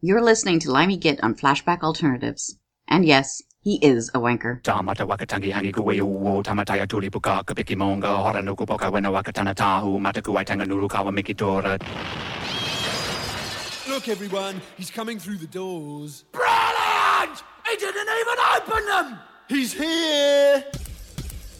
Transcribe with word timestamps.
You're 0.00 0.22
listening 0.22 0.60
to 0.60 0.70
Limey 0.70 0.96
Git 0.96 1.18
on 1.24 1.34
Flashback 1.34 1.82
Alternatives. 1.82 2.56
And 2.86 3.04
yes, 3.04 3.42
he 3.62 3.84
is 3.84 4.08
a 4.14 4.20
wanker. 4.20 4.62
Tamata 4.62 5.04
wakatangi 5.04 5.50
hangi 5.50 5.72
kuwe 5.72 6.00
uo 6.00 6.42
tamataya 6.42 6.86
tuli 6.86 7.10
puka 7.10 7.42
kapiki 7.42 7.76
monga 7.76 8.06
hora 8.06 8.42
nuku 8.42 8.64
poka 8.66 8.90
wena 8.90 9.10
wakatana 9.10 9.54
tahu 9.54 10.00
mataku 10.00 10.34
waitanga 10.34 10.64
nuru 10.66 10.88
kawa 10.88 11.12
mikitora. 11.12 11.80
Look, 13.88 14.08
everyone, 14.08 14.60
he's 14.76 14.90
coming 14.90 15.18
through 15.18 15.38
the 15.38 15.48
doors. 15.48 16.24
Brilliant! 16.30 17.42
He 17.68 17.76
didn't 17.76 18.08
even 18.20 18.38
open 18.56 18.86
them! 18.86 19.18
He's 19.48 19.72
here! 19.72 20.64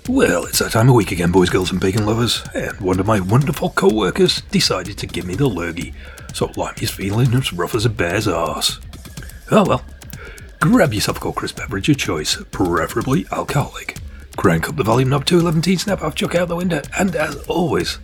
Well, 0.08 0.44
it's 0.44 0.60
that 0.60 0.70
time 0.70 0.88
of 0.88 0.94
week 0.94 1.10
again, 1.10 1.32
boys, 1.32 1.50
girls, 1.50 1.72
and 1.72 1.80
bacon 1.80 2.06
lovers, 2.06 2.44
and 2.54 2.80
one 2.80 3.00
of 3.00 3.06
my 3.06 3.18
wonderful 3.18 3.70
co 3.70 3.92
workers 3.92 4.42
decided 4.42 4.96
to 4.98 5.06
give 5.08 5.26
me 5.26 5.34
the 5.34 5.48
lurgy, 5.48 5.92
so 6.34 6.50
Limey's 6.56 6.90
feeling 6.90 7.34
as 7.34 7.52
rough 7.52 7.74
as 7.74 7.84
a 7.84 7.90
bear's 7.90 8.28
arse. 8.28 8.80
Oh 9.50 9.64
well. 9.64 9.84
Grab 10.60 10.92
yourself 10.92 11.18
a 11.18 11.20
cold 11.20 11.36
crisp 11.36 11.56
beverage 11.56 11.88
of 11.88 11.98
choice, 11.98 12.36
preferably 12.50 13.26
alcoholic. 13.30 13.96
Crank 14.36 14.68
up 14.68 14.76
the 14.76 14.84
volume 14.84 15.08
knob 15.08 15.24
to 15.26 15.38
11 15.38 15.62
teens, 15.62 15.82
snap 15.82 16.02
off, 16.02 16.14
chuck 16.14 16.34
out 16.34 16.48
the 16.48 16.56
window, 16.56 16.82
and 16.98 17.14
as 17.14 17.36
always, 17.46 17.98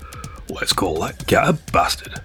let's 0.48 0.72
call 0.72 1.00
that 1.00 1.26
cat 1.26 1.48
a 1.48 1.52
bastard. 1.72 2.20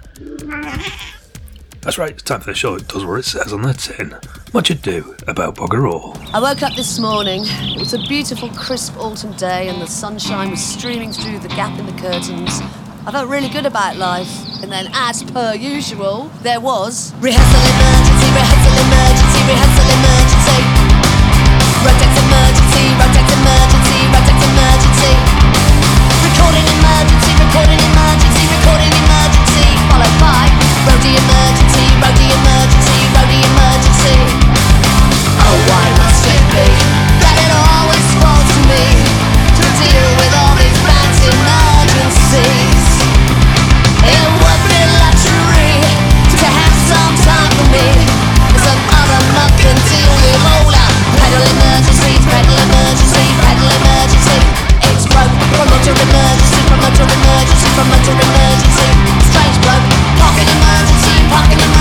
That's 1.82 1.98
right, 1.98 2.12
it's 2.12 2.24
time 2.24 2.42
for 2.42 2.52
the 2.52 2.56
show 2.56 2.76
It 2.76 2.88
does 2.88 3.06
what 3.06 3.20
it 3.20 3.26
says 3.26 3.54
on 3.54 3.62
the 3.62 3.74
tin. 3.74 4.16
Much 4.54 4.70
ado 4.70 5.16
about 5.28 5.56
bugger 5.56 5.90
all. 5.90 6.18
I 6.34 6.40
woke 6.40 6.62
up 6.62 6.76
this 6.76 7.00
morning. 7.00 7.44
It 7.46 7.80
was 7.80 7.94
a 7.94 8.00
beautiful, 8.00 8.50
crisp 8.50 8.98
autumn 8.98 9.34
day, 9.34 9.70
and 9.70 9.82
the 9.82 9.88
sunshine 9.88 10.52
was 10.52 10.64
streaming 10.64 11.12
through 11.12 11.40
the 11.40 11.48
gap 11.50 11.80
in 11.80 11.86
the 11.86 11.94
curtains. 11.94 12.62
I 13.08 13.12
felt 13.12 13.30
really 13.30 13.48
good 13.50 13.66
about 13.66 13.96
life. 13.96 14.28
And 14.62 14.70
then, 14.72 14.92
as 14.94 15.24
per 15.24 15.56
usual, 15.56 16.28
there 16.44 16.60
was 16.60 17.16
rehearsal 17.24 17.64
emergency, 17.64 18.28
rehearsal 18.36 18.76
emergency, 18.76 19.40
rehearsal 19.48 19.88
emergency. 19.88 20.60
Rotex 21.80 22.12
emergency, 22.12 22.84
rotex 23.00 23.28
emergency, 23.40 24.00
rotex 24.12 24.38
emergency. 24.52 25.14
Recording 26.28 26.68
emergency, 26.76 27.32
recording 27.40 27.80
emergency, 27.80 28.44
recording 28.52 28.92
emergency. 28.92 29.68
Followed 29.90 30.16
by 30.20 30.46
roadie 30.86 31.16
emergency, 31.16 31.86
roadie 32.04 32.30
emergency, 32.36 32.98
roadie 33.16 33.44
emergency. 33.48 34.18
Oh, 35.40 35.56
why 35.72 35.88
must 36.04 36.28
it 36.28 36.44
be 36.52 36.68
that 37.24 37.36
it 37.48 37.52
always 37.58 38.08
falls 38.22 38.44
to 38.44 38.62
me 38.68 38.86
to 39.56 39.66
deal 39.82 40.08
with 40.20 40.34
all 40.36 40.54
these 40.60 40.78
bad 40.84 41.16
emergencies? 41.32 42.69
Emergency, 51.60 52.14
emergency. 52.66 53.26
Paddle 53.42 53.70
emergency. 58.18 58.90
Strange 59.30 59.58
broke, 59.62 59.86
pocket 60.18 60.48
emergency, 60.50 61.14
pocket 61.30 61.58
emergency, 61.58 61.79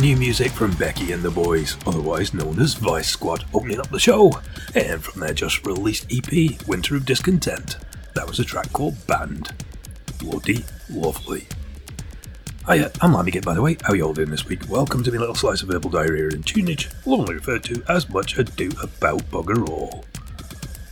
New 0.00 0.16
music 0.16 0.52
from 0.52 0.70
Becky 0.76 1.10
and 1.10 1.24
the 1.24 1.30
Boys, 1.30 1.76
otherwise 1.84 2.32
known 2.32 2.60
as 2.60 2.74
Vice 2.74 3.08
Squad, 3.08 3.44
opening 3.52 3.80
up 3.80 3.90
the 3.90 3.98
show, 3.98 4.32
and 4.76 5.02
from 5.02 5.20
their 5.20 5.34
just 5.34 5.66
released 5.66 6.06
EP, 6.08 6.64
Winter 6.68 6.94
of 6.94 7.04
Discontent. 7.04 7.78
That 8.14 8.28
was 8.28 8.38
a 8.38 8.44
track 8.44 8.72
called 8.72 9.04
Band. 9.08 9.52
Bloody 10.20 10.64
lovely. 10.88 11.48
Hiya, 12.68 12.92
I'm 13.00 13.12
Limey 13.12 13.40
by 13.40 13.54
the 13.54 13.60
way. 13.60 13.76
How 13.82 13.92
you 13.92 14.04
all 14.04 14.14
doing 14.14 14.30
this 14.30 14.46
week? 14.46 14.60
Welcome 14.68 15.02
to 15.02 15.10
my 15.10 15.18
little 15.18 15.34
slice 15.34 15.62
of 15.62 15.68
verbal 15.68 15.90
diarrhea 15.90 16.28
and 16.28 16.46
tunage, 16.46 16.88
lovingly 17.04 17.34
referred 17.34 17.64
to 17.64 17.82
as 17.88 18.08
much 18.08 18.38
ado 18.38 18.70
about 18.80 19.28
bugger 19.32 19.68
all. 19.68 20.04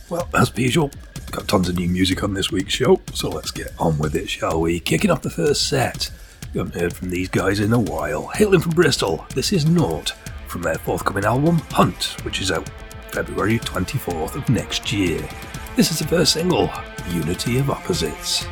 Well, 0.09 0.27
as 0.33 0.49
per 0.49 0.59
usual, 0.59 0.91
got 1.31 1.47
tons 1.47 1.69
of 1.69 1.77
new 1.77 1.87
music 1.87 2.23
on 2.23 2.33
this 2.33 2.51
week's 2.51 2.73
show, 2.73 2.99
so 3.13 3.29
let's 3.29 3.51
get 3.51 3.71
on 3.79 3.99
with 3.99 4.15
it, 4.15 4.29
shall 4.29 4.59
we? 4.59 4.81
Kicking 4.81 5.11
off 5.11 5.21
the 5.21 5.29
first 5.29 5.69
set. 5.69 6.11
You 6.57 6.63
haven't 6.63 6.81
heard 6.81 6.93
from 6.93 7.11
these 7.11 7.29
guys 7.29 7.59
in 7.59 7.71
a 7.71 7.77
while. 7.77 8.29
Hailing 8.29 8.61
from 8.61 8.71
Bristol, 8.71 9.23
this 9.35 9.53
is 9.53 9.67
Naut 9.67 10.13
from 10.47 10.63
their 10.63 10.79
forthcoming 10.79 11.23
album 11.23 11.57
Hunt, 11.69 12.17
which 12.25 12.41
is 12.41 12.49
out 12.49 12.67
February 13.11 13.59
24th 13.59 14.33
of 14.33 14.49
next 14.49 14.91
year. 14.91 15.21
This 15.75 15.91
is 15.91 15.99
the 15.99 16.07
first 16.07 16.33
single, 16.33 16.71
Unity 17.11 17.59
of 17.59 17.69
Opposites. 17.69 18.47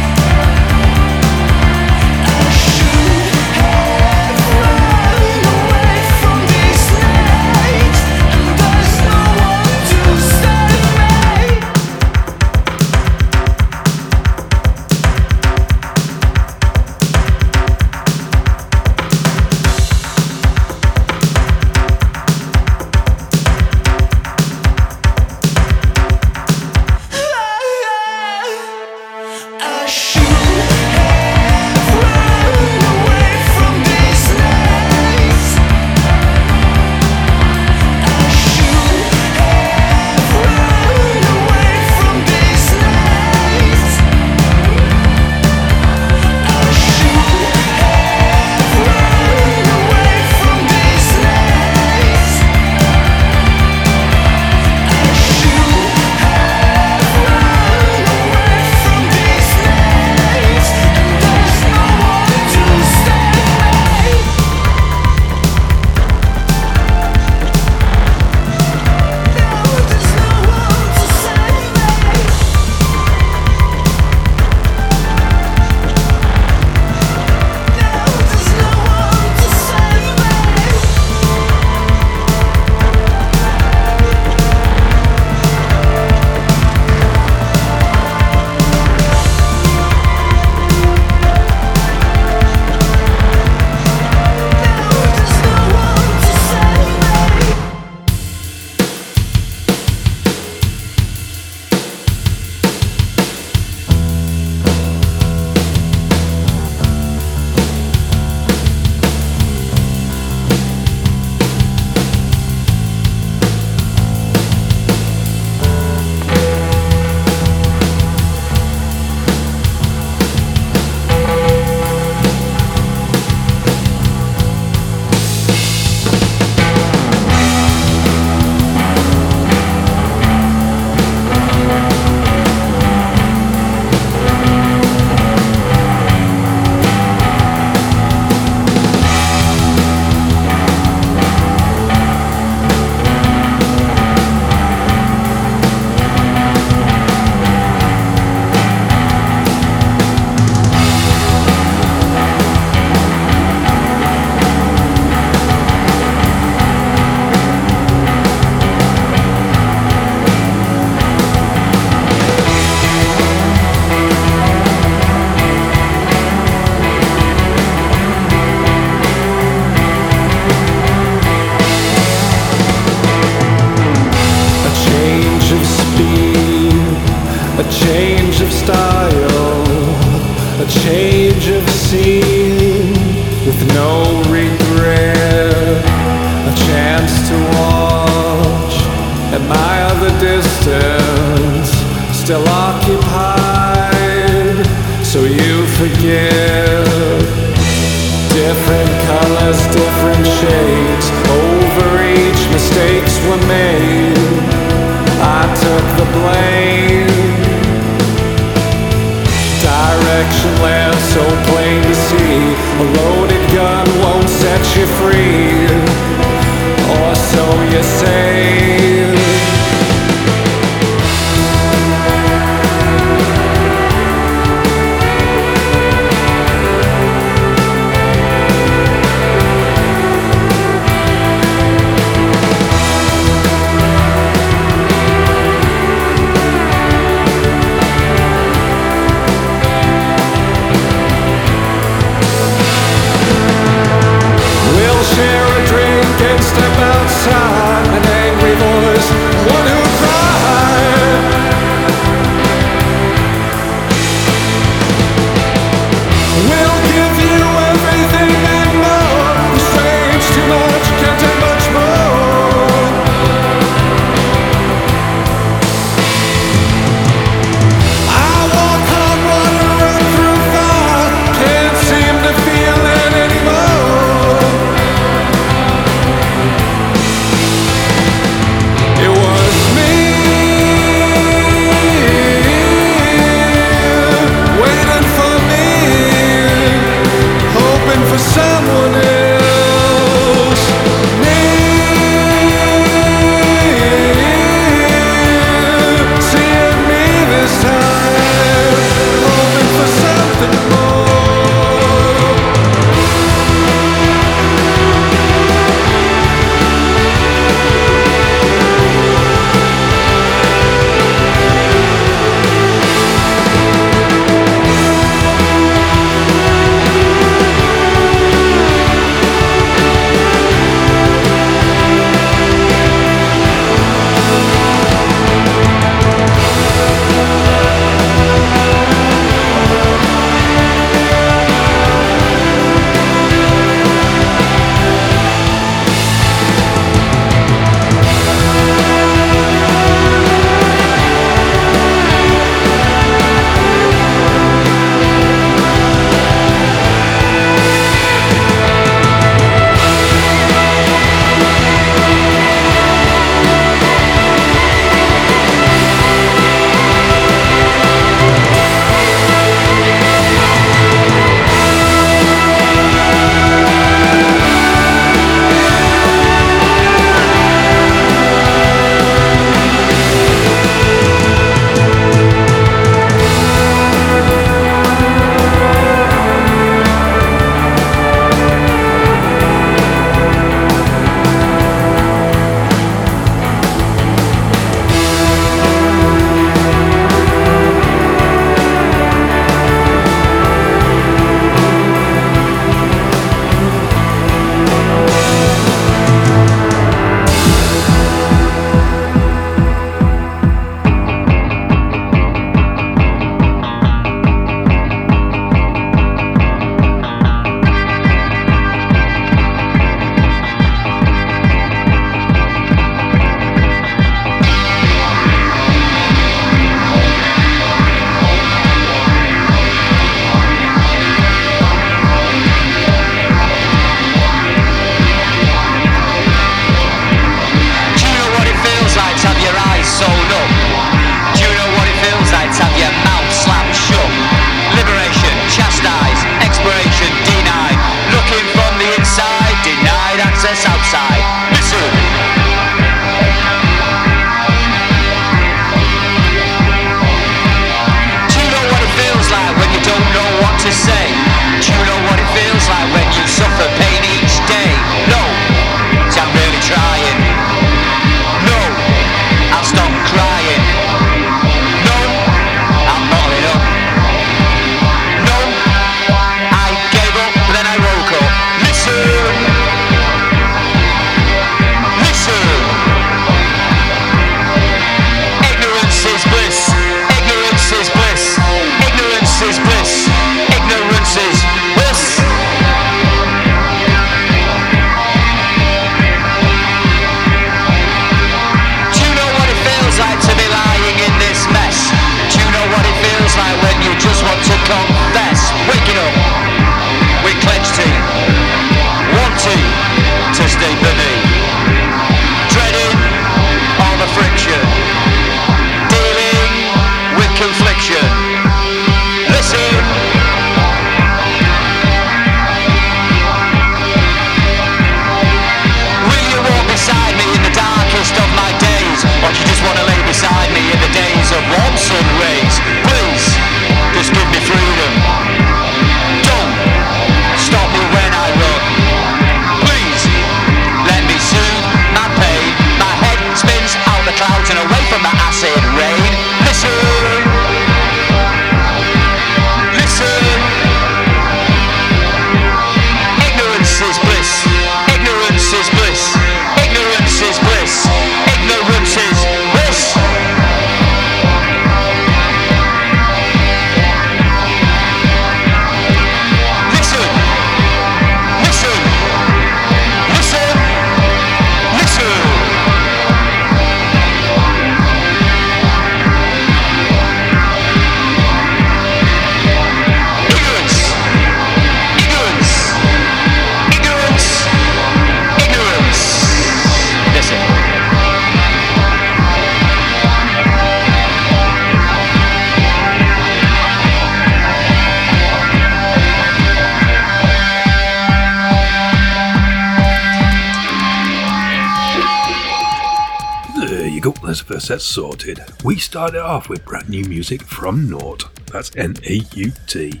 That's 594.70 594.84
sorted. 594.84 595.40
We 595.64 595.78
started 595.80 596.22
off 596.22 596.48
with 596.48 596.64
brand 596.64 596.88
new 596.88 597.04
music 597.04 597.42
from 597.42 597.90
Naut, 597.90 598.28
that's 598.52 598.70
N 598.76 598.94
A 599.04 599.14
U 599.34 599.50
T, 599.66 600.00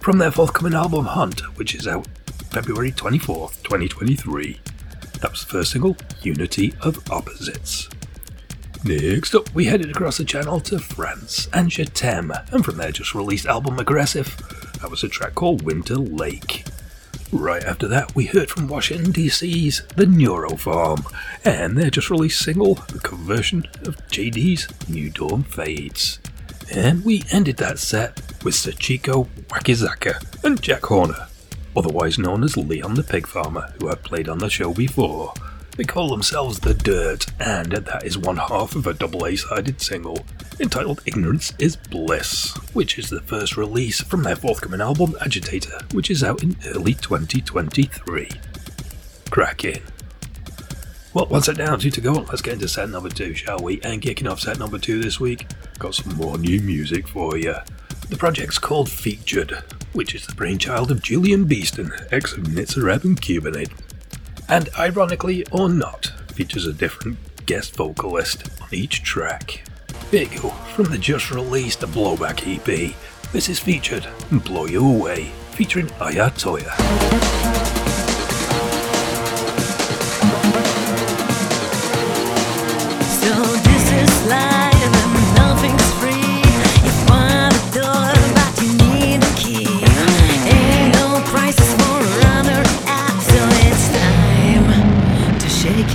from 0.00 0.18
their 0.18 0.32
forthcoming 0.32 0.74
album 0.74 1.04
Hunt, 1.04 1.38
which 1.56 1.72
is 1.76 1.86
out 1.86 2.08
February 2.50 2.90
24th, 2.90 3.62
2023. 3.62 4.58
That 5.20 5.30
was 5.30 5.44
the 5.44 5.46
first 5.46 5.70
single, 5.70 5.96
Unity 6.22 6.74
of 6.80 7.08
Opposites. 7.12 7.88
Next 8.82 9.36
up, 9.36 9.54
we 9.54 9.66
headed 9.66 9.90
across 9.90 10.16
the 10.16 10.24
channel 10.24 10.58
to 10.62 10.80
France 10.80 11.46
and 11.52 11.70
T'aime, 11.70 12.52
and 12.52 12.64
from 12.64 12.76
their 12.76 12.90
just 12.90 13.14
released 13.14 13.46
album 13.46 13.78
Aggressive, 13.78 14.36
that 14.80 14.90
was 14.90 15.04
a 15.04 15.08
track 15.08 15.36
called 15.36 15.62
Winter 15.62 15.94
Lake. 15.96 16.64
Right 17.30 17.62
after 17.62 17.86
that, 17.88 18.14
we 18.14 18.24
heard 18.24 18.48
from 18.48 18.68
Washington 18.68 19.12
DC's 19.12 19.82
The 19.96 20.06
Neuro 20.06 20.56
Farm 20.56 21.04
and 21.44 21.76
their 21.76 21.90
just 21.90 22.08
released 22.08 22.42
single, 22.42 22.74
the 22.74 23.00
Conversion 23.00 23.68
of 23.82 23.96
JD's 24.08 24.66
New 24.88 25.10
Dawn 25.10 25.42
Fades. 25.42 26.20
And 26.72 27.04
we 27.04 27.24
ended 27.30 27.58
that 27.58 27.78
set 27.78 28.16
with 28.42 28.54
Sachiko 28.54 29.28
Wakizaka 29.48 30.42
and 30.42 30.62
Jack 30.62 30.86
Horner, 30.86 31.28
otherwise 31.76 32.18
known 32.18 32.44
as 32.44 32.56
Leon 32.56 32.94
the 32.94 33.02
Pig 33.02 33.26
Farmer, 33.26 33.74
who 33.78 33.88
have 33.88 34.02
played 34.02 34.30
on 34.30 34.38
the 34.38 34.48
show 34.48 34.72
before. 34.72 35.34
They 35.78 35.84
call 35.84 36.08
themselves 36.08 36.58
The 36.58 36.74
Dirt, 36.74 37.26
and 37.38 37.70
that 37.70 38.04
is 38.04 38.18
one 38.18 38.36
half 38.36 38.74
of 38.74 38.88
a 38.88 38.94
double 38.94 39.24
A 39.26 39.36
sided 39.36 39.80
single 39.80 40.26
entitled 40.58 41.02
Ignorance 41.06 41.52
is 41.60 41.76
Bliss, 41.76 42.52
which 42.72 42.98
is 42.98 43.08
the 43.08 43.20
first 43.20 43.56
release 43.56 44.00
from 44.00 44.24
their 44.24 44.34
forthcoming 44.34 44.80
album 44.80 45.14
Agitator, 45.20 45.78
which 45.92 46.10
is 46.10 46.24
out 46.24 46.42
in 46.42 46.56
early 46.66 46.94
2023. 46.94 48.28
Cracking. 49.30 49.80
Well, 51.14 51.26
what's 51.26 51.46
it 51.46 51.58
down 51.58 51.78
to 51.78 51.90
to 51.92 52.00
go? 52.00 52.12
Let's 52.12 52.42
get 52.42 52.54
into 52.54 52.66
set 52.66 52.90
number 52.90 53.08
two, 53.08 53.32
shall 53.34 53.60
we? 53.60 53.80
And 53.82 54.02
kicking 54.02 54.26
off 54.26 54.40
set 54.40 54.58
number 54.58 54.80
two 54.80 55.00
this 55.00 55.20
week, 55.20 55.46
got 55.78 55.94
some 55.94 56.16
more 56.16 56.38
new 56.38 56.60
music 56.60 57.06
for 57.06 57.36
you. 57.36 57.54
The 58.08 58.16
project's 58.16 58.58
called 58.58 58.90
Featured, 58.90 59.62
which 59.92 60.16
is 60.16 60.26
the 60.26 60.34
brainchild 60.34 60.90
of 60.90 61.04
Julian 61.04 61.44
Beeston, 61.44 61.92
ex 62.10 62.32
of 62.32 62.42
Nitzer 62.46 62.92
Ebb 62.92 63.04
and 63.04 63.22
Cubanate. 63.22 63.70
And 64.50 64.70
ironically 64.78 65.44
or 65.50 65.68
not, 65.68 66.06
features 66.32 66.64
a 66.64 66.72
different 66.72 67.18
guest 67.44 67.76
vocalist 67.76 68.44
on 68.62 68.68
each 68.72 69.02
track. 69.02 69.62
Here 70.10 70.22
you 70.22 70.50
from 70.74 70.86
the 70.86 70.96
just 70.96 71.30
released 71.30 71.80
Blowback 71.80 72.46
EP. 72.46 72.94
This 73.30 73.50
is 73.50 73.58
featured 73.58 74.06
Blow 74.32 74.64
You 74.64 74.86
Away, 74.86 75.24
featuring 75.50 75.90
I 76.00 76.12
Ya 76.12 76.30
Toyah. 76.30 76.74
So 83.20 83.42
this 83.68 83.92
is 83.92 84.26
life 84.30 84.57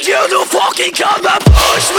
need 0.00 0.08
you 0.08 0.28
to 0.28 0.44
fucking 0.46 0.92
come 0.92 1.26
and 1.26 1.44
push 1.44 1.90
me! 1.90 1.96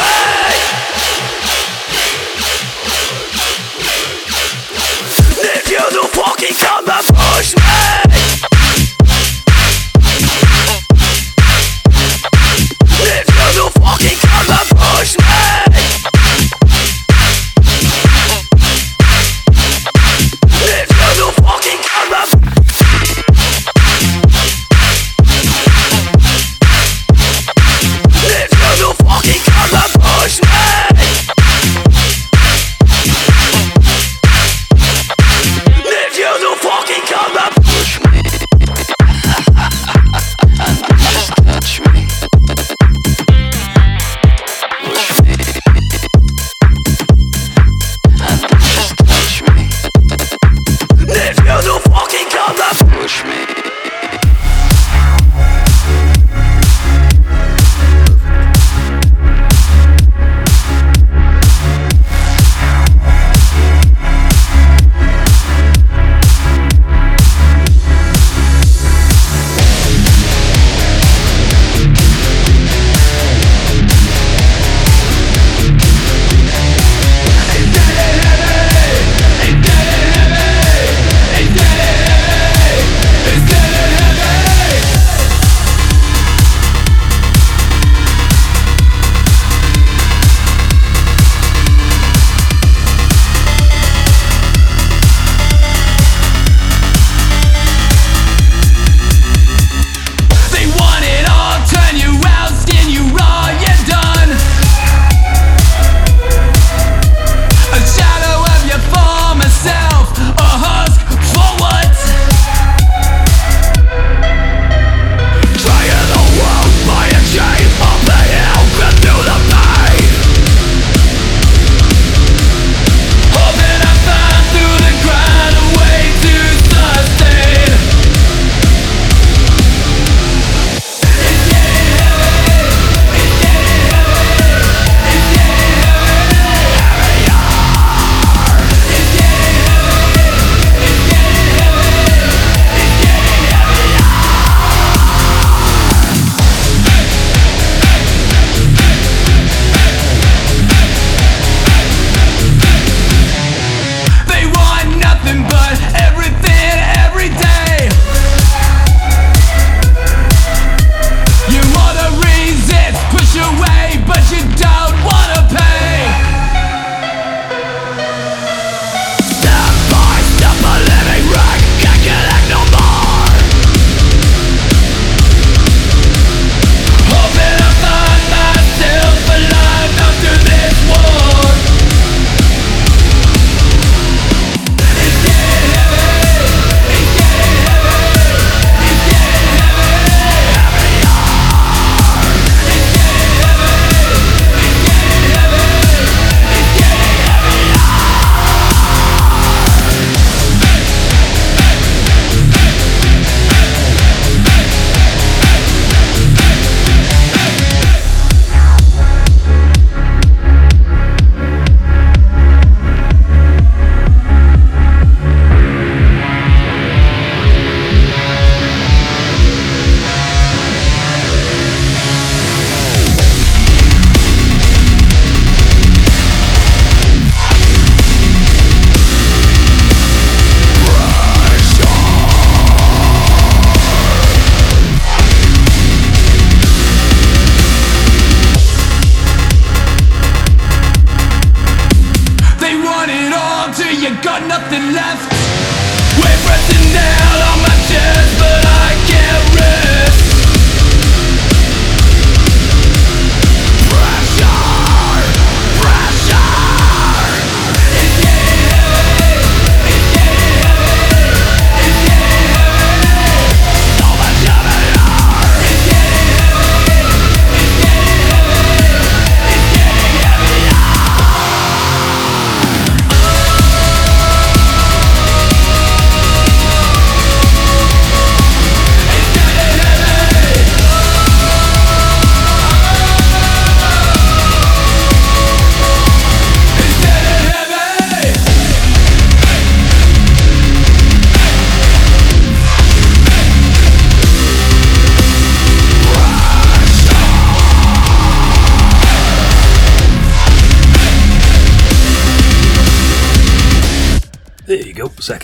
Need 5.44 5.70
you 5.70 6.02
to 6.02 6.08
fucking 6.08 6.56
come 6.56 6.90
and 6.90 7.06
push 7.08 7.56
me! 7.56 8.11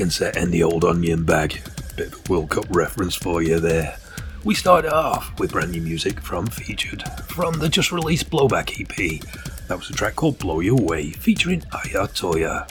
Set 0.09 0.37
in 0.37 0.51
the 0.51 0.63
old 0.63 0.85
onion 0.85 1.25
bag. 1.25 1.61
Bit 1.95 2.13
of 2.13 2.29
a 2.29 2.31
World 2.31 2.49
Cup 2.49 2.65
reference 2.69 3.15
for 3.15 3.41
you 3.41 3.59
there. 3.59 3.97
We 4.43 4.55
started 4.55 4.93
off 4.93 5.37
with 5.39 5.51
brand 5.51 5.71
new 5.71 5.81
music 5.81 6.21
from 6.21 6.47
Featured 6.47 7.03
from 7.27 7.59
the 7.59 7.67
just 7.69 7.91
released 7.91 8.29
Blowback 8.29 8.79
EP. 8.79 9.21
That 9.67 9.77
was 9.77 9.89
a 9.89 9.93
track 9.93 10.15
called 10.15 10.39
Blow 10.39 10.59
You 10.59 10.77
Away 10.77 11.11
featuring 11.11 11.63
I 11.71 11.89
Ya 11.91 12.07
Toyah. 12.07 12.69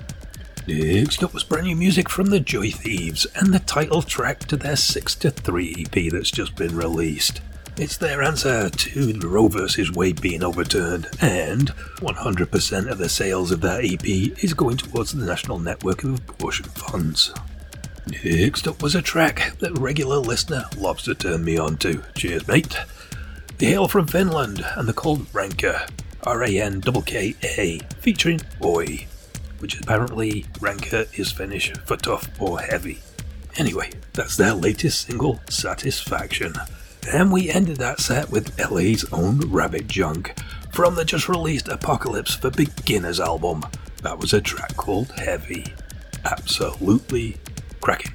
Next 0.66 1.22
up 1.22 1.34
was 1.34 1.44
brand 1.44 1.66
new 1.66 1.76
music 1.76 2.08
from 2.08 2.26
the 2.26 2.40
Joy 2.40 2.70
Thieves 2.70 3.26
and 3.36 3.52
the 3.52 3.60
title 3.60 4.02
track 4.02 4.40
to 4.46 4.56
their 4.56 4.76
6 4.76 5.14
to 5.16 5.30
3 5.30 5.86
EP 5.86 6.12
that's 6.12 6.30
just 6.30 6.56
been 6.56 6.76
released. 6.76 7.40
It's 7.78 7.98
their 7.98 8.22
answer 8.22 8.70
to 8.70 9.12
the 9.12 9.28
Roe 9.28 9.48
vs. 9.48 9.92
Wade 9.92 10.22
being 10.22 10.42
overturned, 10.42 11.08
and 11.20 11.68
100% 11.96 12.90
of 12.90 12.96
the 12.96 13.08
sales 13.10 13.50
of 13.50 13.60
that 13.60 13.84
EP 13.84 14.02
is 14.42 14.54
going 14.54 14.78
towards 14.78 15.12
the 15.12 15.26
National 15.26 15.58
Network 15.58 16.02
of 16.02 16.26
Abortion 16.26 16.64
Funds. 16.70 17.34
Next 18.24 18.66
up 18.66 18.82
was 18.82 18.94
a 18.94 19.02
track 19.02 19.58
that 19.58 19.78
regular 19.78 20.16
listener 20.16 20.64
Lobster 20.78 21.12
turned 21.12 21.44
me 21.44 21.58
on 21.58 21.76
to. 21.78 22.02
Cheers, 22.14 22.48
mate. 22.48 22.78
They 23.58 23.66
hail 23.66 23.88
from 23.88 24.06
Finland 24.06 24.64
and 24.74 24.88
they're 24.88 24.94
called 24.94 25.30
Rankka, 25.32 25.90
R 26.22 26.44
A 26.44 26.58
N 26.58 26.80
K 26.80 27.34
A, 27.42 27.80
featuring 28.00 28.40
Boy, 28.58 29.06
which 29.58 29.78
apparently 29.78 30.44
Rankka 30.60 31.18
is 31.18 31.30
Finnish 31.30 31.74
for 31.84 31.98
tough 31.98 32.26
or 32.40 32.58
heavy. 32.58 33.00
Anyway, 33.58 33.90
that's 34.14 34.36
their 34.36 34.54
latest 34.54 35.06
single, 35.06 35.40
Satisfaction. 35.50 36.54
And 37.12 37.32
we 37.32 37.50
ended 37.50 37.76
that 37.76 38.00
set 38.00 38.30
with 38.30 38.58
LA's 38.58 39.04
own 39.12 39.38
Rabbit 39.50 39.86
Junk 39.86 40.34
from 40.72 40.94
the 40.94 41.04
just 41.04 41.28
released 41.28 41.68
Apocalypse 41.68 42.34
for 42.34 42.50
Beginners 42.50 43.20
album. 43.20 43.62
That 44.02 44.18
was 44.18 44.32
a 44.32 44.40
track 44.40 44.76
called 44.76 45.10
Heavy. 45.12 45.64
Absolutely 46.24 47.36
cracking. 47.80 48.12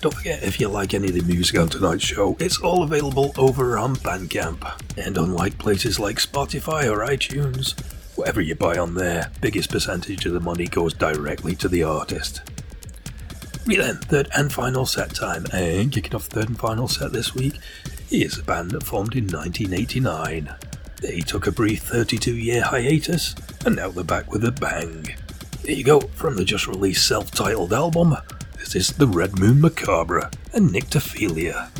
Don't 0.00 0.14
forget, 0.14 0.42
if 0.42 0.58
you 0.58 0.68
like 0.68 0.94
any 0.94 1.08
of 1.08 1.14
the 1.14 1.22
music 1.22 1.58
on 1.58 1.68
tonight's 1.68 2.04
show, 2.04 2.36
it's 2.40 2.58
all 2.60 2.82
available 2.82 3.32
over 3.36 3.76
on 3.78 3.96
Bandcamp. 3.96 4.80
And 4.96 5.18
unlike 5.18 5.58
places 5.58 6.00
like 6.00 6.16
Spotify 6.16 6.90
or 6.90 7.06
iTunes, 7.06 7.78
whatever 8.16 8.40
you 8.40 8.54
buy 8.54 8.78
on 8.78 8.94
there, 8.94 9.30
biggest 9.40 9.70
percentage 9.70 10.24
of 10.26 10.32
the 10.32 10.40
money 10.40 10.66
goes 10.66 10.94
directly 10.94 11.54
to 11.56 11.68
the 11.68 11.82
artist. 11.82 12.40
Right 13.66 13.78
then, 13.78 13.96
third 13.96 14.28
and 14.36 14.52
final 14.52 14.86
set 14.86 15.14
time, 15.14 15.44
and 15.52 15.92
kicking 15.92 16.14
off 16.14 16.28
the 16.28 16.40
third 16.40 16.48
and 16.48 16.58
final 16.58 16.88
set 16.88 17.12
this 17.12 17.34
week 17.34 17.58
is 18.10 18.38
a 18.38 18.42
band 18.42 18.70
that 18.70 18.84
formed 18.84 19.16
in 19.16 19.26
1989. 19.26 20.54
They 21.00 21.20
took 21.20 21.46
a 21.46 21.52
brief 21.52 21.82
32 21.82 22.34
year 22.34 22.62
hiatus, 22.62 23.34
and 23.64 23.76
now 23.76 23.90
they're 23.90 24.04
back 24.04 24.30
with 24.30 24.44
a 24.44 24.52
bang. 24.52 25.14
There 25.62 25.74
you 25.74 25.84
go, 25.84 26.00
from 26.00 26.36
the 26.36 26.44
just 26.44 26.66
released 26.66 27.06
self 27.06 27.30
titled 27.30 27.72
album, 27.72 28.16
this 28.58 28.74
is 28.74 28.88
The 28.88 29.06
Red 29.06 29.38
Moon 29.38 29.60
Macabre 29.60 30.30
and 30.52 30.70
Nyctophilia. 30.70 31.70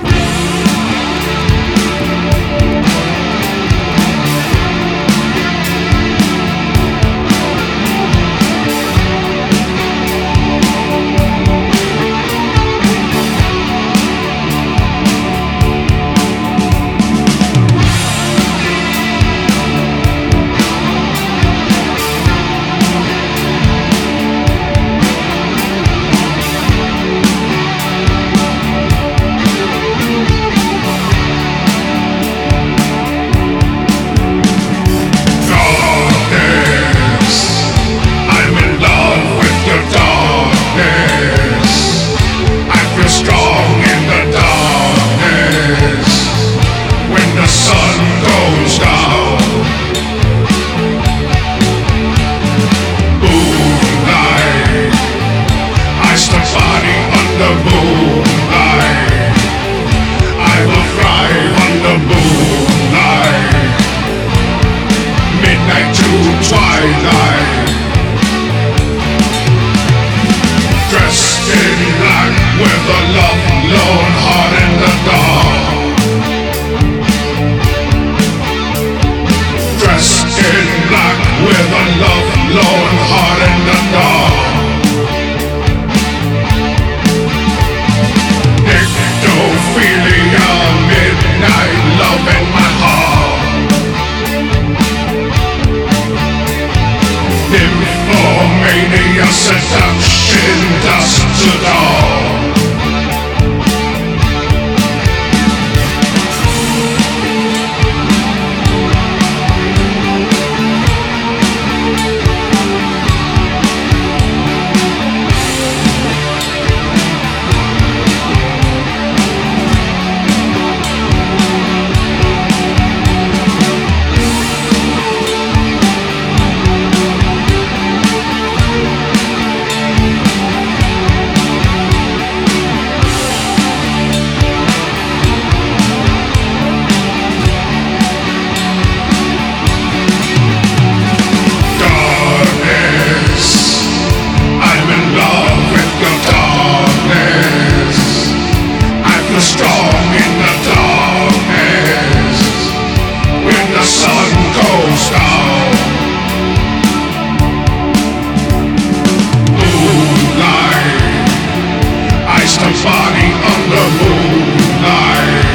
Body 162.86 163.28
under 163.52 163.86
moonlight. 163.98 165.46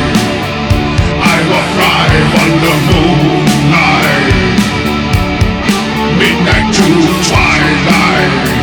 I 1.34 1.38
will 1.48 1.66
thrive 1.74 2.32
under 2.44 2.76
moonlight 2.90 4.32
midnight 6.22 6.74
to 6.76 6.86
twilight. 7.28 8.61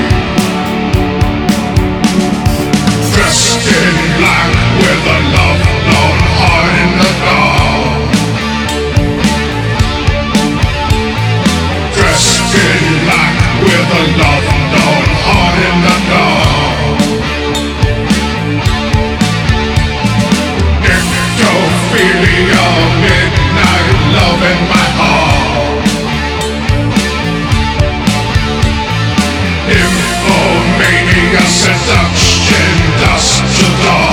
Mania, 30.78 31.42
seduction, 31.46 32.74
dust 33.02 33.42
to 33.58 33.66
dawn. 33.84 34.07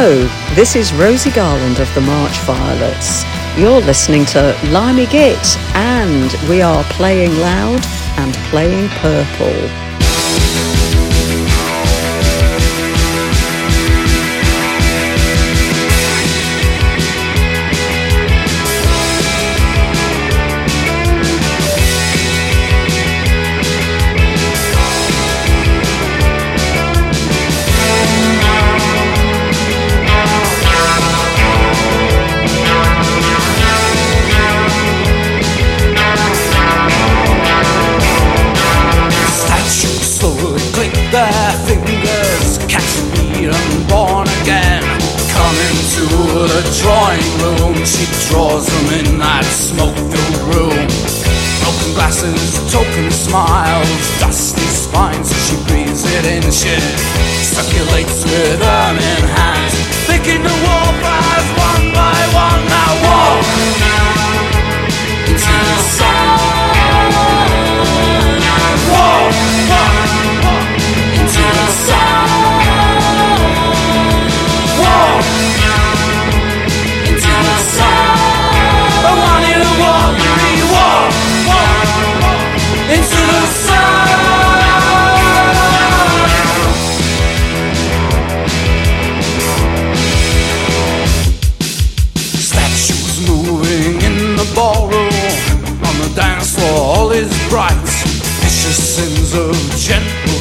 This 0.00 0.76
is 0.76 0.94
Rosie 0.94 1.30
Garland 1.30 1.78
of 1.78 1.94
the 1.94 2.00
March 2.00 2.38
Violets. 2.46 3.22
You're 3.54 3.82
listening 3.82 4.24
to 4.26 4.58
Limey 4.70 5.04
Git, 5.04 5.58
and 5.74 6.32
we 6.48 6.62
are 6.62 6.82
playing 6.84 7.36
loud 7.36 7.84
and 8.16 8.34
playing 8.48 8.88
purple. 8.88 9.79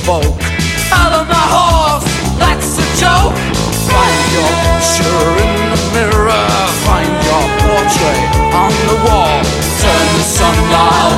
folk. 0.09 0.25
Out 0.91 1.13
of 1.19 1.25
my 1.29 1.45
horse, 1.53 2.09
that's 2.41 2.81
a 2.81 2.87
joke. 2.97 3.37
Find 3.89 4.21
your 4.33 4.51
picture 4.65 5.21
in 5.45 5.53
the 5.73 5.81
mirror, 5.93 6.49
find 6.87 7.13
your 7.29 7.45
portrait 7.61 8.23
on 8.63 8.71
the 8.89 8.97
wall. 9.05 9.37
Turn 9.81 10.07
the 10.17 10.25
sunlight. 10.37 11.08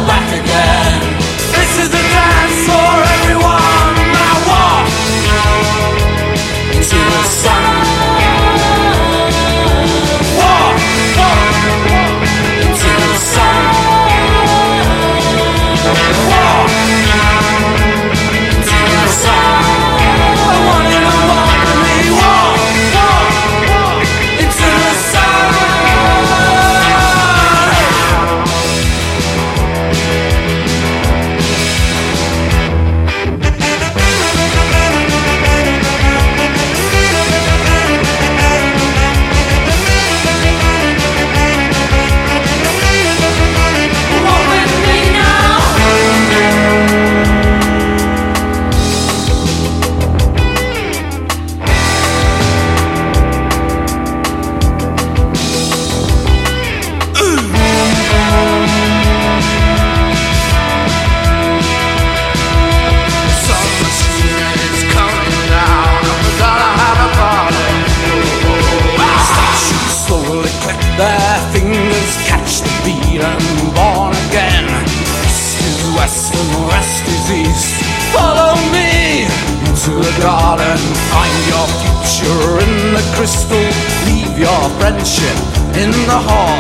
in 85.81 85.89
the 85.89 86.19
hall. 86.27 86.50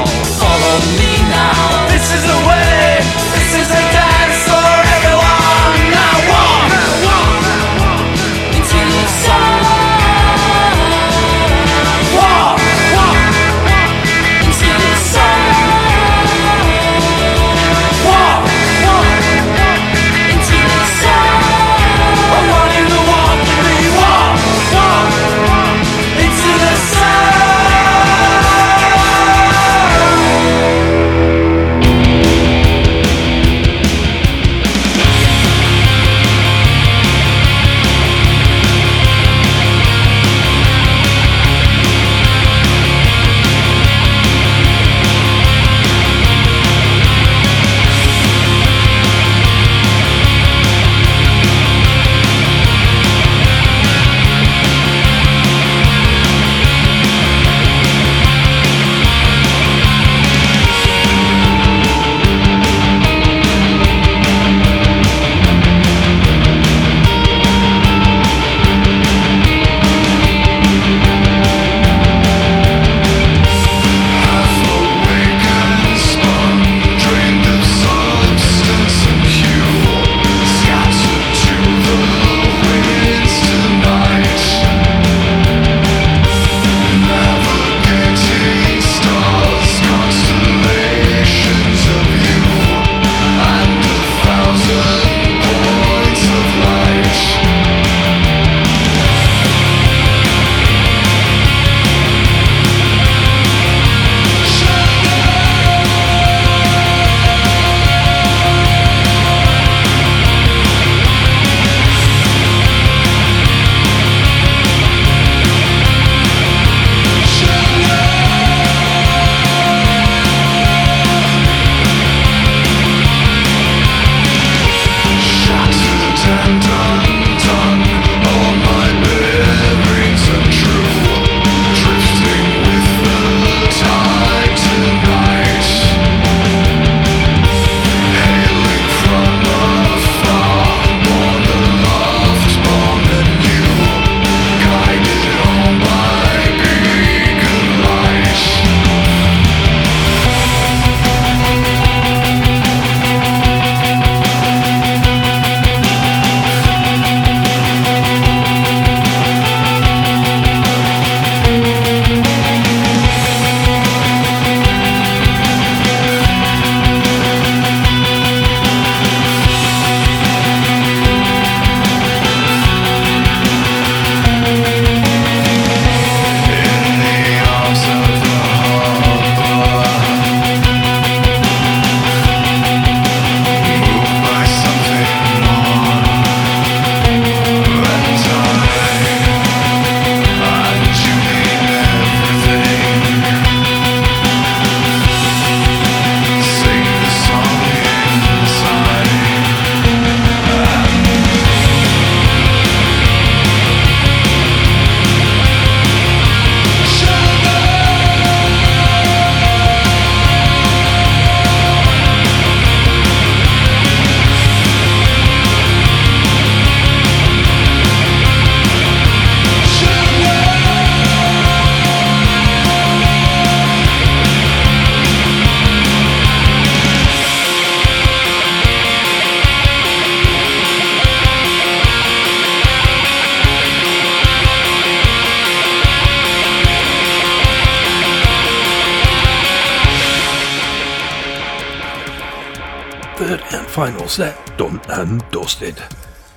Third 243.23 243.43
and 243.53 243.67
final 243.67 244.07
set 244.07 244.57
done 244.57 244.81
and 244.89 245.23
dusted. 245.29 245.77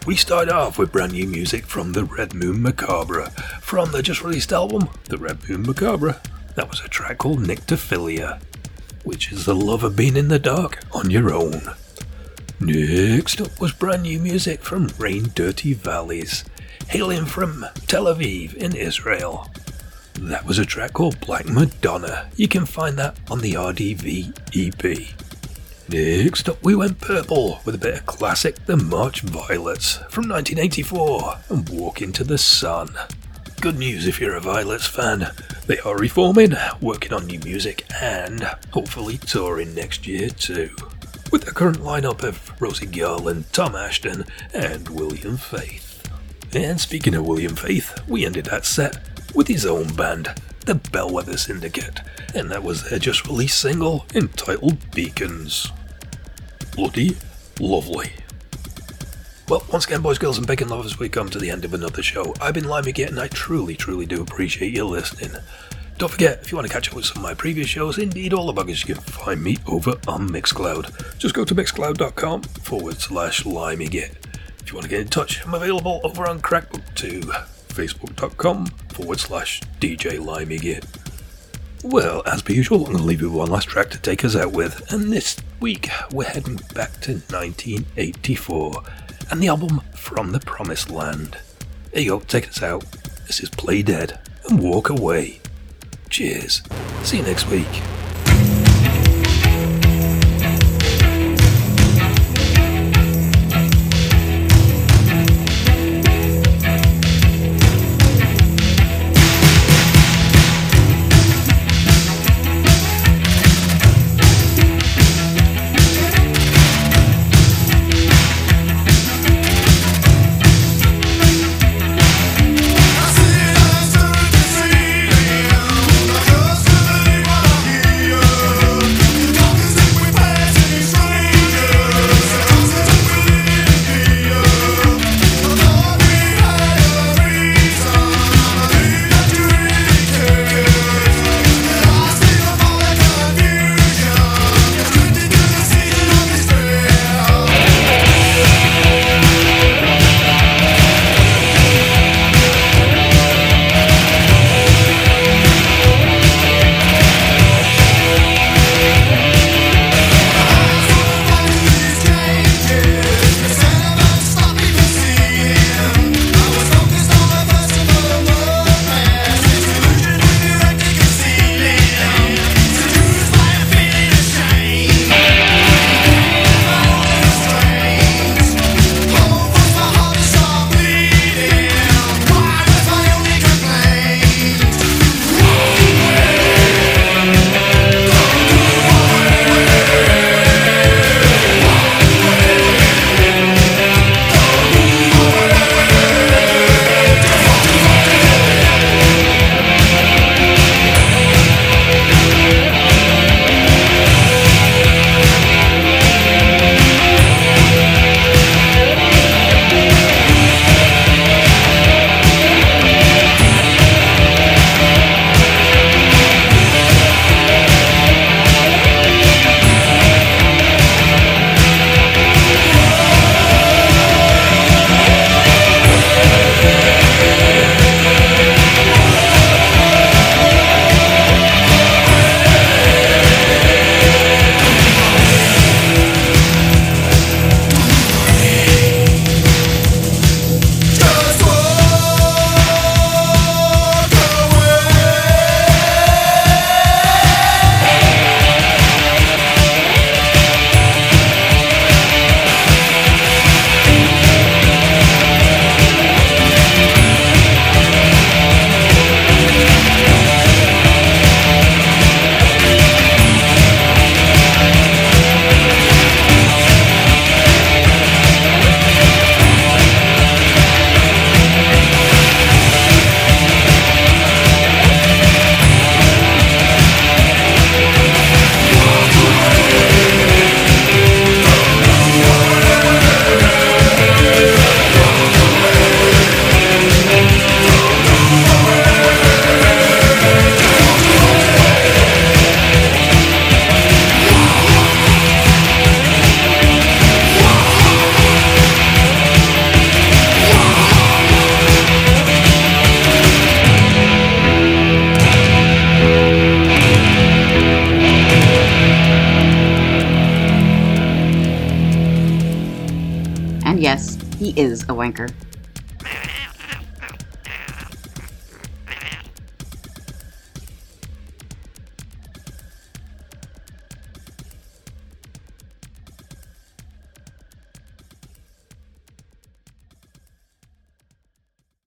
We 0.07 0.17
start 0.17 0.51
off 0.51 0.77
with 0.77 0.93
brand 0.93 1.13
new 1.13 1.27
music 1.27 1.65
from 1.65 1.95
the 1.95 2.05
Red 2.05 2.35
Moon 2.35 2.61
Macabre. 2.61 3.31
From 3.63 3.91
the 3.91 4.03
just 4.03 4.23
released 4.23 4.53
album, 4.53 4.91
The 5.05 5.17
Red 5.17 5.49
Moon 5.49 5.63
Macabre, 5.63 6.21
that 6.57 6.69
was 6.69 6.81
a 6.81 6.89
track 6.89 7.17
called 7.17 7.39
Nyctophilia, 7.39 8.39
which 9.03 9.33
is 9.33 9.47
the 9.47 9.55
love 9.55 9.83
of 9.83 9.97
being 9.97 10.15
in 10.15 10.29
the 10.29 10.39
dark 10.39 10.81
on 10.93 11.09
your 11.09 11.33
own. 11.33 11.63
Next 12.61 13.41
up 13.41 13.59
was 13.59 13.73
brand 13.73 14.03
new 14.03 14.19
music 14.19 14.61
from 14.61 14.91
Rain 14.99 15.31
Dirty 15.35 15.73
Valleys, 15.73 16.45
hailing 16.89 17.25
from 17.25 17.65
Tel 17.87 18.05
Aviv 18.05 18.53
in 18.57 18.77
Israel. 18.77 19.49
That 20.21 20.45
was 20.45 20.59
a 20.59 20.67
track 20.67 20.93
called 20.93 21.19
Black 21.21 21.47
Madonna. 21.47 22.29
You 22.37 22.47
can 22.47 22.67
find 22.67 22.99
that 22.99 23.19
on 23.31 23.41
the 23.41 23.55
RDV 23.55 24.35
EP. 24.55 25.24
Next 25.87 26.49
up, 26.49 26.63
we 26.63 26.75
went 26.75 26.99
purple 26.99 27.61
with 27.67 27.75
a 27.75 27.79
bit 27.79 27.95
of 27.95 28.07
classic 28.07 28.65
The 28.65 28.77
March 28.77 29.21
Violets 29.21 29.97
from 30.09 30.29
1984 30.29 31.35
and 31.51 31.69
Walk 31.69 32.01
into 32.01 32.25
the 32.25 32.39
Sun. 32.39 32.89
Good 33.61 33.79
news 33.79 34.07
if 34.07 34.19
you're 34.19 34.35
a 34.35 34.41
Violets 34.41 34.87
fan. 34.87 35.31
They 35.67 35.79
are 35.81 35.97
reforming, 35.97 36.55
working 36.81 37.13
on 37.13 37.27
new 37.27 37.39
music, 37.41 37.85
and 38.01 38.43
hopefully 38.73 39.19
touring 39.19 39.75
next 39.75 40.07
year 40.07 40.31
too. 40.31 40.71
With 41.31 41.45
the 41.45 41.53
current 41.53 41.79
lineup 41.79 42.23
of 42.23 42.51
Rosie 42.61 42.87
Garland, 42.87 43.45
Tom 43.53 43.77
Ashton, 43.77 44.25
and 44.55 44.89
William 44.89 45.37
Faith. 45.37 46.11
And 46.55 46.81
speaking 46.81 47.15
of 47.15 47.27
William 47.27 47.57
Faith, 47.57 48.01
we 48.09 48.25
ended 48.25 48.47
that 48.47 48.65
set 48.65 48.99
with 49.35 49.49
his 49.49 49.67
own 49.67 49.89
band, 49.95 50.35
the 50.67 50.75
Bellwether 50.75 51.37
Syndicate, 51.37 52.01
and 52.35 52.51
that 52.51 52.63
was 52.63 52.89
their 52.89 52.99
just 52.99 53.27
released 53.27 53.61
single 53.61 54.07
entitled 54.15 54.91
Beacons. 54.93 55.71
Bloody 56.75 57.17
lovely. 57.61 58.13
Well, 59.49 59.65
once 59.71 59.85
again, 59.85 60.01
boys, 60.01 60.19
girls, 60.19 60.39
and 60.39 60.47
bacon 60.47 60.69
lovers, 60.69 60.99
we 60.99 61.09
come 61.09 61.29
to 61.29 61.39
the 61.39 61.51
end 61.51 61.65
of 61.65 61.75
another 61.75 62.03
show. 62.03 62.35
I've 62.41 62.55
been 62.55 62.65
Limey 62.65 62.93
Git, 62.93 63.11
and 63.11 63.21
I 63.21 63.29
truly, 63.29 63.77
truly 63.77 64.07
do 64.07 64.23
appreciate 64.23 64.73
you 64.73 64.85
listening. 64.87 65.33
Don't 65.99 66.11
forget, 66.11 66.41
if 66.41 66.51
you 66.51 66.57
want 66.57 66.67
to 66.67 66.73
catch 66.73 66.89
up 66.89 66.97
with 66.97 67.05
some 67.05 67.19
of 67.19 67.23
my 67.23 67.35
previous 67.35 67.69
shows, 67.69 67.99
indeed 67.99 68.33
all 68.33 68.51
the 68.51 68.65
buggers, 68.65 68.87
you 68.87 68.95
can 68.95 69.05
find 69.05 69.43
me 69.43 69.59
over 69.67 69.93
on 70.09 70.29
Mixcloud. 70.29 71.19
Just 71.19 71.35
go 71.35 71.45
to 71.45 71.55
mixcloud.com 71.55 72.43
forward 72.43 73.01
slash 73.01 73.45
limeygit. 73.45 74.15
If 74.61 74.69
you 74.69 74.75
want 74.75 74.85
to 74.85 74.91
get 74.91 75.01
in 75.01 75.09
touch, 75.09 75.47
I'm 75.47 75.55
available 75.55 76.01
over 76.03 76.27
on 76.27 76.41
Crackbook 76.41 76.95
too. 76.95 77.31
Facebook.com 77.75 78.67
forward 78.95 79.21
slash 79.21 79.61
DJ. 79.81 80.19
Well, 81.83 82.23
as 82.25 82.41
per 82.41 82.53
usual, 82.53 82.87
I'm 82.87 82.93
going 82.93 82.99
to 82.99 83.03
leave 83.03 83.21
you 83.21 83.29
with 83.29 83.39
one 83.39 83.51
last 83.51 83.69
track 83.69 83.91
to 83.91 83.99
take 83.99 84.25
us 84.25 84.35
out 84.35 84.53
with, 84.53 84.91
and 84.91 85.13
this 85.13 85.37
week 85.61 85.91
we're 86.13 86.25
heading 86.25 86.61
back 86.75 86.93
to 87.03 87.13
1984 87.13 88.83
and 89.31 89.43
the 89.43 89.49
album 89.49 89.81
From 89.95 90.33
the 90.33 90.41
Promised 90.41 90.91
Land. 90.91 91.37
There 91.93 92.03
you 92.03 92.11
go, 92.11 92.21
take 92.21 92.49
us 92.49 92.63
out. 92.63 92.85
This 93.27 93.41
is 93.41 93.51
Play 93.51 93.83
Dead 93.83 94.19
and 94.49 94.63
Walk 94.63 94.89
Away. 94.89 95.41
Cheers. 96.09 96.63
See 97.03 97.19
you 97.19 97.23
next 97.23 97.49
week. 97.49 98.04